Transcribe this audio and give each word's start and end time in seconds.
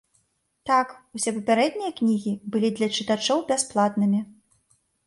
Так, 0.69 0.87
усе 1.19 1.33
папярэднія 1.35 1.91
кнігі 2.01 2.35
былі 2.57 2.69
для 2.81 2.87
чытачоў 2.97 3.47
бясплатнымі. 3.55 4.29